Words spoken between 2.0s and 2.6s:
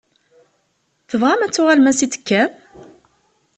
i d-tekkam?